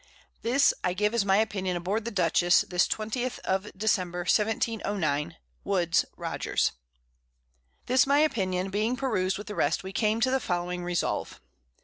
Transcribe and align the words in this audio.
This 0.41 0.73
I 0.83 0.93
give 0.93 1.13
as 1.13 1.23
my 1.23 1.37
Opinion 1.37 1.77
aboard 1.77 2.05
the_ 2.05 2.11
Dutchess, 2.11 2.61
this 2.61 2.87
20th 2.87 3.37
of 3.41 3.69
December, 3.77 4.21
1709. 4.21 5.37
Woodes 5.63 6.05
Rogers. 6.17 6.71
This 7.85 8.07
my 8.07 8.17
Opinion 8.17 8.71
being 8.71 8.95
perused 8.95 9.37
with 9.37 9.45
the 9.45 9.53
rest, 9.53 9.83
we 9.83 9.93
came 9.93 10.19
to 10.19 10.31
the 10.31 10.39
following 10.39 10.83
Resolve. 10.83 11.39